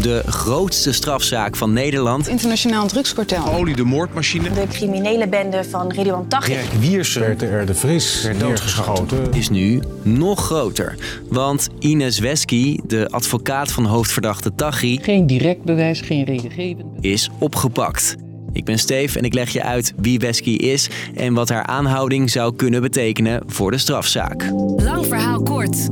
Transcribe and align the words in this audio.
De 0.00 0.22
grootste 0.26 0.92
strafzaak 0.92 1.56
van 1.56 1.72
Nederland. 1.72 2.28
Internationaal 2.28 2.86
drugskartel. 2.86 3.52
Olie 3.52 3.76
de 3.76 3.84
moordmachine. 3.84 4.50
De 4.50 4.66
criminele 4.68 5.28
bende 5.28 5.64
van 5.64 5.92
Ridwan 5.92 6.28
Taghi. 6.28 6.52
Dirk 6.52 6.72
Wiersum 6.72 7.22
werd 7.22 7.42
er 7.42 7.66
de 7.66 7.74
Vries 7.74 8.22
werd 8.22 8.40
doodgeschoten. 8.40 9.32
Is 9.32 9.48
nu 9.48 9.80
nog 10.02 10.44
groter. 10.44 10.94
Want 11.28 11.68
Ines 11.78 12.18
Wesky, 12.18 12.78
de 12.86 13.08
advocaat 13.08 13.72
van 13.72 13.84
hoofdverdachte 13.84 14.54
Taghi... 14.54 14.98
Geen 15.02 15.26
direct 15.26 15.62
bewijs, 15.62 16.00
geen 16.00 16.24
redengevend 16.24 16.86
is 17.00 17.30
opgepakt. 17.38 18.16
Ik 18.52 18.64
ben 18.64 18.78
Steef 18.78 19.16
en 19.16 19.24
ik 19.24 19.34
leg 19.34 19.50
je 19.50 19.62
uit 19.62 19.92
wie 19.96 20.18
Wesky 20.18 20.50
is 20.50 20.88
en 21.14 21.34
wat 21.34 21.48
haar 21.48 21.66
aanhouding 21.66 22.30
zou 22.30 22.56
kunnen 22.56 22.80
betekenen 22.82 23.42
voor 23.46 23.70
de 23.70 23.78
strafzaak. 23.78 24.44
Lang 24.76 25.06
verhaal 25.06 25.42
kort. 25.42 25.88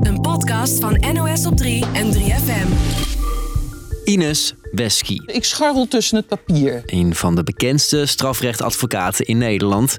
Een 0.00 0.20
podcast 0.20 0.80
van 0.80 1.04
NOS 1.12 1.46
op 1.46 1.56
3 1.56 1.84
en 1.92 2.12
3FM. 2.12 2.93
Ines 4.04 4.54
Wesky. 4.72 5.18
Ik 5.26 5.44
scharrel 5.44 5.88
tussen 5.88 6.16
het 6.16 6.26
papier. 6.26 6.82
Een 6.86 7.14
van 7.14 7.34
de 7.34 7.42
bekendste 7.42 8.06
strafrechtadvocaten 8.06 9.24
in 9.24 9.38
Nederland. 9.38 9.96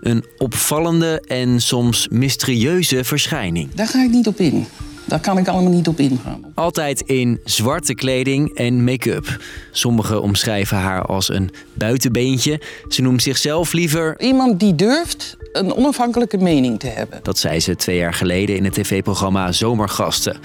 Een 0.00 0.24
opvallende 0.36 1.22
en 1.26 1.60
soms 1.60 2.08
mysterieuze 2.10 3.04
verschijning. 3.04 3.74
Daar 3.74 3.88
ga 3.88 4.02
ik 4.02 4.10
niet 4.10 4.26
op 4.26 4.38
in. 4.38 4.66
Daar 5.08 5.20
kan 5.20 5.38
ik 5.38 5.48
allemaal 5.48 5.72
niet 5.72 5.88
op 5.88 5.98
ingaan. 5.98 6.52
Altijd 6.54 7.00
in 7.00 7.40
zwarte 7.44 7.94
kleding 7.94 8.54
en 8.54 8.84
make-up. 8.84 9.36
Sommigen 9.70 10.22
omschrijven 10.22 10.76
haar 10.76 11.02
als 11.02 11.28
een 11.28 11.50
buitenbeentje. 11.74 12.60
Ze 12.88 13.02
noemt 13.02 13.22
zichzelf 13.22 13.72
liever. 13.72 14.20
Iemand 14.20 14.60
die 14.60 14.74
durft 14.74 15.36
een 15.52 15.74
onafhankelijke 15.74 16.36
mening 16.36 16.78
te 16.78 16.86
hebben. 16.86 17.20
Dat 17.22 17.38
zei 17.38 17.60
ze 17.60 17.76
twee 17.76 17.96
jaar 17.96 18.14
geleden 18.14 18.56
in 18.56 18.64
het 18.64 18.74
tv-programma 18.74 19.52
Zomergasten. 19.52 20.36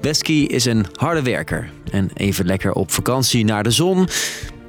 Wesky 0.00 0.44
is 0.48 0.64
een 0.64 0.86
harde 0.94 1.22
werker. 1.22 1.70
En 1.90 2.10
even 2.14 2.46
lekker 2.46 2.72
op 2.72 2.90
vakantie 2.90 3.44
naar 3.44 3.62
de 3.62 3.70
zon. 3.70 4.08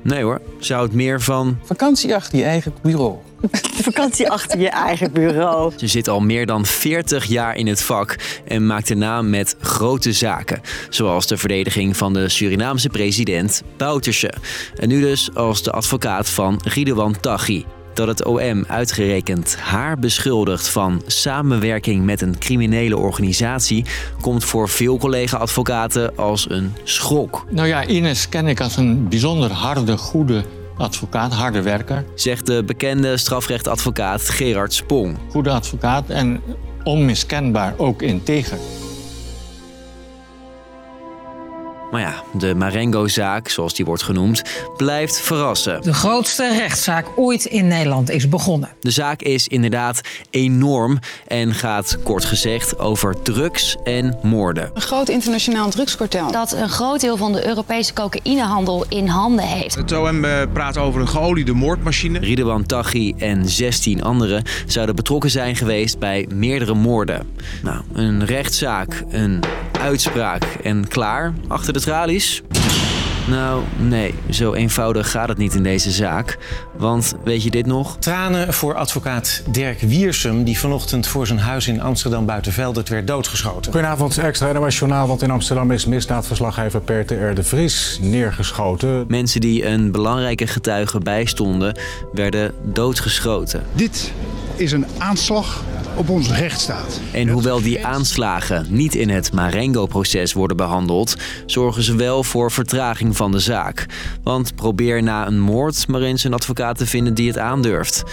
Nee 0.01 0.23
hoor, 0.23 0.41
ze 0.59 0.73
houdt 0.73 0.93
meer 0.93 1.21
van. 1.21 1.57
Vakantie 1.63 2.15
achter 2.15 2.37
je 2.37 2.43
eigen 2.43 2.73
bureau. 2.81 3.17
Vakantie 3.83 4.29
achter 4.29 4.59
je 4.59 4.69
eigen 4.69 5.11
bureau. 5.11 5.73
Ze 5.75 5.87
zit 5.87 6.07
al 6.07 6.19
meer 6.19 6.45
dan 6.45 6.65
40 6.65 7.25
jaar 7.25 7.55
in 7.55 7.67
het 7.67 7.81
vak 7.81 8.15
en 8.45 8.65
maakt 8.65 8.87
de 8.87 8.95
naam 8.95 9.29
met 9.29 9.55
grote 9.59 10.13
zaken. 10.13 10.61
Zoals 10.89 11.27
de 11.27 11.37
verdediging 11.37 11.97
van 11.97 12.13
de 12.13 12.29
Surinaamse 12.29 12.89
president 12.89 13.63
Bouterse. 13.77 14.33
En 14.75 14.87
nu 14.87 15.01
dus 15.01 15.35
als 15.35 15.63
de 15.63 15.71
advocaat 15.71 16.29
van 16.29 16.61
Ridwan 16.63 17.19
Taghi. 17.19 17.65
Dat 17.93 18.07
het 18.07 18.25
OM 18.25 18.65
uitgerekend 18.67 19.55
haar 19.55 19.99
beschuldigt 19.99 20.67
van 20.67 21.01
samenwerking 21.05 22.05
met 22.05 22.21
een 22.21 22.37
criminele 22.37 22.97
organisatie 22.97 23.85
komt 24.21 24.43
voor 24.43 24.69
veel 24.69 24.97
collega-advocaten 24.97 26.17
als 26.17 26.49
een 26.49 26.73
schok. 26.83 27.45
Nou 27.49 27.67
ja, 27.67 27.85
Ines 27.85 28.29
ken 28.29 28.47
ik 28.47 28.61
als 28.61 28.77
een 28.77 29.07
bijzonder 29.07 29.51
harde, 29.51 29.97
goede 29.97 30.43
advocaat, 30.77 31.33
harde 31.33 31.61
werker. 31.61 32.05
Zegt 32.15 32.45
de 32.45 32.63
bekende 32.63 33.17
strafrechtadvocaat 33.17 34.29
Gerard 34.29 34.73
Spong. 34.73 35.17
Goede 35.29 35.49
advocaat 35.49 36.09
en 36.09 36.41
onmiskenbaar 36.83 37.73
ook 37.77 38.01
integer. 38.01 38.57
Maar 41.93 42.01
ja, 42.01 42.23
de 42.31 42.55
Marengo-zaak, 42.55 43.49
zoals 43.49 43.73
die 43.73 43.85
wordt 43.85 44.03
genoemd, 44.03 44.41
blijft 44.77 45.21
verrassen. 45.21 45.81
De 45.81 45.93
grootste 45.93 46.55
rechtszaak 46.57 47.07
ooit 47.15 47.45
in 47.45 47.67
Nederland 47.67 48.09
is 48.09 48.29
begonnen. 48.29 48.69
De 48.79 48.91
zaak 48.91 49.21
is 49.21 49.47
inderdaad 49.47 50.01
enorm 50.29 50.99
en 51.27 51.53
gaat 51.53 51.97
kort 52.03 52.25
gezegd 52.25 52.79
over 52.79 53.21
drugs 53.21 53.75
en 53.83 54.17
moorden. 54.21 54.71
Een 54.73 54.81
groot 54.81 55.09
internationaal 55.09 55.69
drugskartel. 55.69 56.31
Dat 56.31 56.51
een 56.51 56.69
groot 56.69 57.01
deel 57.01 57.17
van 57.17 57.33
de 57.33 57.47
Europese 57.47 57.93
cocaïnehandel 57.93 58.85
in 58.89 59.07
handen 59.07 59.45
heeft. 59.45 59.75
Het 59.75 59.91
OM 59.91 60.25
eh, 60.25 60.41
praat 60.53 60.77
over 60.77 61.01
een 61.01 61.07
geoliede 61.07 61.53
moordmachine. 61.53 62.19
Ridwan 62.19 62.65
Taghi 62.65 63.13
en 63.17 63.49
16 63.49 64.03
anderen 64.03 64.43
zouden 64.65 64.95
betrokken 64.95 65.29
zijn 65.29 65.55
geweest 65.55 65.99
bij 65.99 66.27
meerdere 66.33 66.73
moorden. 66.73 67.27
Nou, 67.63 67.81
een 67.93 68.25
rechtszaak, 68.25 69.03
een 69.09 69.43
uitspraak 69.83 70.43
en 70.43 70.87
klaar 70.87 71.33
achter 71.47 71.73
de 71.73 71.79
tralies? 71.79 72.43
Nou, 73.27 73.63
nee, 73.77 74.13
zo 74.29 74.53
eenvoudig 74.53 75.11
gaat 75.11 75.27
het 75.27 75.37
niet 75.37 75.53
in 75.53 75.63
deze 75.63 75.91
zaak. 75.91 76.37
Want 76.77 77.13
weet 77.23 77.43
je 77.43 77.51
dit 77.51 77.65
nog? 77.65 77.97
Tranen 77.99 78.53
voor 78.53 78.75
advocaat 78.75 79.43
Dirk 79.49 79.79
Wiersum, 79.79 80.43
die 80.43 80.59
vanochtend 80.59 81.07
voor 81.07 81.27
zijn 81.27 81.39
huis 81.39 81.67
in 81.67 81.81
Amsterdam 81.81 82.25
Buitenveldert 82.25 82.89
werd 82.89 83.07
doodgeschoten. 83.07 83.71
Goedenavond, 83.71 84.17
extra 84.17 84.51
NOS 84.51 84.79
Journaal, 84.79 85.07
want 85.07 85.21
in 85.21 85.31
Amsterdam 85.31 85.71
is 85.71 85.85
misdaadverslaggever 85.85 86.81
Peter 86.81 87.29
R. 87.29 87.35
de 87.35 87.43
Vries 87.43 87.99
neergeschoten. 88.01 89.05
Mensen 89.07 89.41
die 89.41 89.65
een 89.65 89.91
belangrijke 89.91 90.47
getuige 90.47 90.99
bijstonden, 90.99 91.77
werden 92.13 92.53
doodgeschoten. 92.61 93.63
Dit 93.73 94.11
is 94.55 94.71
een 94.71 94.85
aanslag 94.97 95.63
op 95.95 96.09
onze 96.09 96.33
rechtsstaat. 96.33 96.99
En 97.11 97.27
hoewel 97.27 97.61
die 97.61 97.85
aanslagen 97.85 98.65
niet 98.69 98.95
in 98.95 99.09
het 99.09 99.33
Marengo-proces 99.33 100.33
worden 100.33 100.57
behandeld, 100.57 101.15
zorgen 101.45 101.83
ze 101.83 101.95
wel 101.95 102.23
voor 102.23 102.51
vertraging 102.51 103.15
van 103.15 103.31
de 103.31 103.39
zaak. 103.39 103.85
Want 104.23 104.55
probeer 104.55 105.03
na 105.03 105.27
een 105.27 105.39
moord 105.39 105.87
maar 105.87 106.01
eens 106.01 106.23
een 106.23 106.33
advocaat 106.33 106.77
te 106.77 106.85
vinden 106.85 107.13
die 107.13 107.27
het 107.27 107.37
aandurft. 107.37 108.03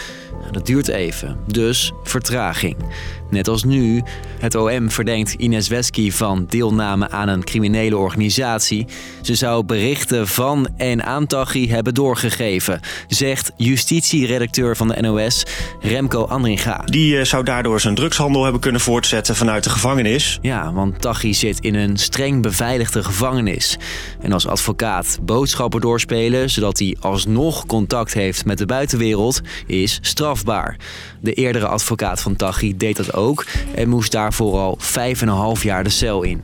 Dat 0.51 0.67
duurt 0.67 0.89
even, 0.89 1.37
dus 1.47 1.93
vertraging. 2.03 2.77
Net 3.31 3.49
als 3.49 3.65
nu, 3.65 4.03
het 4.39 4.55
OM 4.55 4.91
verdenkt 4.91 5.33
Ines 5.33 5.69
Wesky 5.69 6.11
van 6.11 6.47
deelname 6.49 7.11
aan 7.11 7.29
een 7.29 7.45
criminele 7.45 7.97
organisatie. 7.97 8.87
Ze 9.23 9.35
zou 9.35 9.65
berichten 9.65 10.29
van 10.29 10.69
en 10.77 11.05
aan 11.05 11.27
Taghi 11.27 11.69
hebben 11.69 11.95
doorgegeven, 11.95 12.81
zegt 13.09 13.53
justitieredacteur 13.57 14.77
van 14.77 14.89
de 14.89 15.01
NOS 15.01 15.43
Remco 15.81 16.25
Andringa. 16.25 16.83
Die 16.85 17.15
uh, 17.15 17.25
zou 17.25 17.45
daardoor 17.45 17.81
zijn 17.81 17.95
drugshandel 17.95 18.43
hebben 18.43 18.61
kunnen 18.61 18.81
voortzetten 18.81 19.37
vanuit 19.37 19.65
de 19.65 19.71
gevangenis. 19.71 20.39
Ja, 20.43 20.73
want 20.73 21.01
Taghi 21.01 21.35
zit 21.35 21.61
in 21.61 21.75
een 21.75 21.97
streng 21.97 22.43
beveiligde 22.43 23.03
gevangenis. 23.03 23.79
En 24.21 24.33
als 24.33 24.47
advocaat 24.47 25.19
boodschappen 25.23 25.81
doorspelen, 25.81 26.51
zodat 26.51 26.79
hij 26.79 26.97
alsnog 27.01 27.67
contact 27.67 28.15
heeft 28.15 28.45
met 28.45 28.59
de 28.59 28.67
buitenwereld, 28.67 29.41
is 29.67 29.99
De 31.21 31.33
eerdere 31.33 31.67
advocaat 31.67 32.21
van 32.21 32.37
Taghi 32.37 32.77
deed 32.77 32.97
dat 32.97 33.15
ook 33.15 33.47
en 33.75 33.89
moest 33.89 34.13
daarvoor 34.13 34.59
al 34.59 34.79
5,5 35.57 35.63
jaar 35.63 35.85
de 35.85 35.91
cel 35.91 36.23
in. 36.23 36.43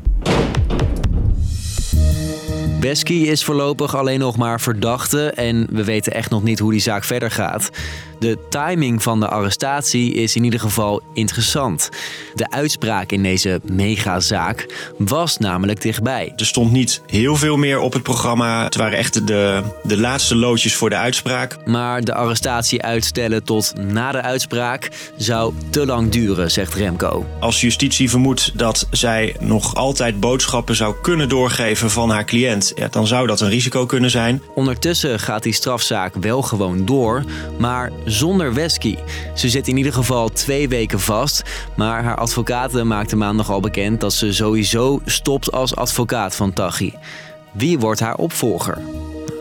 Wesky 2.87 3.15
is 3.15 3.45
voorlopig 3.45 3.97
alleen 3.97 4.19
nog 4.19 4.37
maar 4.37 4.61
verdachte 4.61 5.31
en 5.31 5.67
we 5.71 5.85
weten 5.85 6.15
echt 6.15 6.31
nog 6.31 6.43
niet 6.43 6.59
hoe 6.59 6.71
die 6.71 6.81
zaak 6.81 7.05
verder 7.05 7.31
gaat. 7.31 7.71
De 8.19 8.39
timing 8.49 9.03
van 9.03 9.21
de 9.21 9.29
arrestatie 9.29 10.13
is 10.15 10.37
in 10.37 10.45
ieder 10.45 10.61
geval 10.61 11.03
interessant. 11.13 11.89
De 12.35 12.51
uitspraak 12.51 13.13
in 13.13 13.23
deze 13.23 13.61
megazaak 13.65 14.93
was 14.99 15.39
namelijk 15.39 15.83
dichtbij. 15.83 16.33
Er 16.37 16.47
stond 16.47 16.73
niet 16.73 17.01
heel 17.07 17.37
veel 17.37 17.57
meer 17.57 17.79
op 17.79 17.93
het 17.93 18.03
programma. 18.03 18.65
Het 18.65 18.77
waren 18.77 18.99
echt 18.99 19.27
de, 19.27 19.63
de 19.83 19.99
laatste 19.99 20.37
loodjes 20.37 20.75
voor 20.75 20.91
de 20.91 20.97
uitspraak. 20.97 21.57
Maar 21.67 22.05
de 22.05 22.15
arrestatie 22.15 22.83
uitstellen 22.83 23.45
tot 23.45 23.73
na 23.77 24.13
de 24.13 24.23
uitspraak 24.23 24.91
zou 25.17 25.53
te 25.71 25.87
lang 25.87 26.11
duren, 26.11 26.51
zegt 26.51 26.75
Remco. 26.75 27.27
Als 27.41 27.61
justitie 27.61 28.11
vermoedt 28.11 28.59
dat 28.59 28.87
zij 28.91 29.37
nog 29.41 29.75
altijd 29.75 30.21
boodschappen 30.21 30.77
zou 30.77 30.95
kunnen 31.03 31.29
doorgeven 31.29 31.91
van 31.91 32.11
haar 32.11 32.25
cliënt, 32.25 32.73
ja, 32.77 32.89
dan 32.89 33.07
zou 33.07 33.27
dat 33.27 33.41
een 33.41 33.49
risico 33.49 33.87
kunnen 33.87 34.11
zijn. 34.11 34.43
Ondertussen 34.55 35.21
gaat 35.21 35.43
die 35.43 35.53
strafzaak 35.53 36.15
wel 36.15 36.43
gewoon 36.43 36.85
door, 36.85 37.25
maar 37.59 37.93
zonder 38.05 38.55
Wesky. 38.55 38.97
Ze 39.35 39.49
zit 39.49 39.69
in 39.69 39.77
ieder 39.77 39.93
geval 39.93 40.29
twee 40.29 40.69
weken 40.69 41.01
vast, 41.01 41.43
maar 41.77 42.05
haar 42.05 42.17
advocaten 42.17 42.87
maakten 42.87 43.19
maandag 43.19 43.51
al 43.51 43.61
bekend 43.61 44.01
dat 44.01 44.13
ze 44.13 44.33
sowieso 44.33 45.01
stopt 45.05 45.53
als 45.53 45.77
advocaat 45.77 46.37
van 46.37 46.53
Taghi. 46.53 46.93
Wie 47.53 47.79
wordt 47.79 48.01
haar 48.01 48.17
opvolger? 48.17 48.79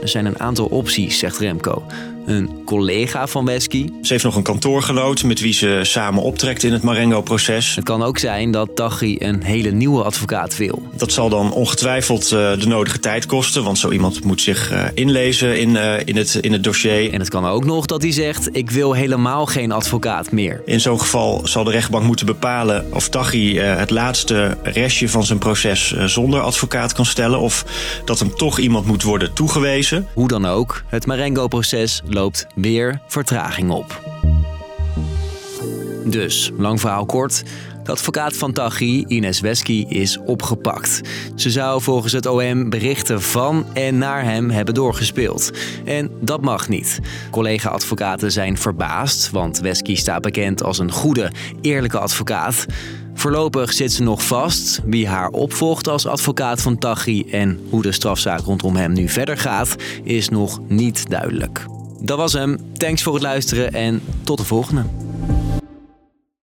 Er 0.02 0.08
zijn 0.08 0.26
een 0.26 0.40
aantal 0.40 0.66
opties, 0.66 1.20
zegt 1.20 1.38
Remco 1.38 1.84
een 2.26 2.62
collega 2.66 3.28
van 3.28 3.46
Wesky. 3.46 3.90
Ze 4.02 4.12
heeft 4.12 4.24
nog 4.24 4.36
een 4.36 4.44
kantoorgenoot 4.44 5.24
met 5.24 5.40
wie 5.40 5.54
ze 5.54 5.80
samen 5.84 6.24
optrekt 6.24 6.64
in 6.64 6.72
het 6.72 6.84
Marengo-proces. 6.84 7.76
Het 7.76 7.84
kan 7.84 8.04
ook 8.04 8.18
zijn 8.18 8.52
dat 8.52 8.76
Taghi 8.76 9.16
een 9.20 9.44
hele 9.44 9.72
nieuwe 9.72 10.04
advocaat 10.04 10.58
wil. 10.58 10.88
Dat 10.98 11.12
zal 11.12 11.30
dan 11.30 11.52
ongetwijfeld 11.52 12.24
uh, 12.24 12.30
de 12.30 12.68
nodige 12.68 13.00
tijd 13.00 13.26
kosten, 13.26 13.64
want 13.64 13.78
zo 13.78 13.92
iemand 13.92 14.24
moet 14.24 14.42
zich 14.42 14.72
uh, 14.72 14.84
inlezen 14.94 15.60
in, 15.60 15.70
uh, 15.70 15.94
in, 16.06 16.16
het, 16.16 16.36
in 16.36 16.52
het 16.52 16.64
dossier. 16.64 17.14
En 17.14 17.20
het 17.20 17.30
kan 17.30 17.46
ook 17.46 17.66
nog 17.66 17.86
dat 17.86 18.02
hij 18.02 18.12
zegt: 18.12 18.50
Ik 18.52 18.72
wil 18.72 18.94
helemaal 18.94 19.46
geen 19.46 19.72
advocaat 19.72 20.32
meer. 20.32 20.62
In 20.66 20.80
zo'n 20.80 21.00
geval 21.00 21.42
zal 21.44 21.64
de 21.64 21.72
rechtbank 21.72 22.06
moeten 22.06 22.26
bepalen 22.26 22.86
of 22.94 23.10
Taghi 23.10 23.60
het 23.60 23.90
laatste 23.90 24.58
restje 24.64 25.10
van 25.10 25.24
zijn 25.24 25.40
proces 25.40 25.96
zonder 26.06 26.40
advocaat 26.40 26.94
kan 26.94 27.06
stellen, 27.06 27.40
of 27.40 27.66
dat 28.06 28.20
hem 28.20 28.36
toch 28.36 28.60
iemand 28.60 28.86
moet 28.86 29.04
worden 29.04 29.34
toegewezen. 29.34 30.08
Hoe 30.14 30.28
dan 30.28 30.46
ook, 30.46 30.84
het 30.88 31.06
Marengo-proces 31.06 32.02
loopt 32.16 32.48
weer 32.56 33.02
vertraging 33.08 33.72
op. 33.72 34.02
Dus, 36.06 36.52
lang 36.58 36.80
verhaal 36.80 37.06
kort. 37.06 37.44
De 37.84 37.92
advocaat 37.92 38.38
van 38.38 38.54
Taghi, 38.54 39.06
Ines 39.08 39.40
Wesky, 39.40 39.86
is 39.88 40.18
opgepakt. 40.26 41.02
Ze 41.36 41.50
zou 41.50 41.82
volgens 41.82 42.14
het 42.14 42.26
OM 42.26 42.70
berichten 42.70 43.22
van 43.22 43.66
en 43.74 43.98
naar 43.98 44.24
hem 44.24 44.50
hebben 44.50 44.74
doorgespeeld. 44.74 45.52
En 45.86 46.12
dat 46.22 46.42
mag 46.42 46.70
niet. 46.70 47.00
Collega-advocaten 47.32 48.32
zijn 48.32 48.58
verbaasd, 48.58 49.30
want 49.32 49.60
Wesky 49.60 49.96
staat 49.96 50.22
bekend 50.22 50.64
als 50.64 50.80
een 50.80 50.92
goede, 50.92 51.32
eerlijke 51.62 52.00
advocaat. 52.00 52.66
Voorlopig 53.14 53.74
zit 53.74 53.94
ze 53.94 54.04
nog 54.04 54.26
vast. 54.26 54.82
Wie 54.86 55.08
haar 55.08 55.30
opvolgt 55.30 55.88
als 55.88 56.08
advocaat 56.08 56.62
van 56.62 56.78
Taghi 56.78 57.24
en 57.32 57.60
hoe 57.70 57.82
de 57.82 57.92
strafzaak 57.92 58.42
rondom 58.42 58.76
hem 58.76 58.94
nu 58.94 59.10
verder 59.10 59.38
gaat, 59.38 59.76
is 60.04 60.30
nog 60.30 60.60
niet 60.68 61.10
duidelijk. 61.10 61.66
Dat 62.00 62.18
was 62.18 62.34
hem. 62.34 62.60
Thanks 62.78 63.04
voor 63.04 63.14
het 63.14 63.24
luisteren 63.24 63.74
en 63.74 64.02
tot 64.24 64.38
de 64.38 64.44
volgende. 64.44 65.05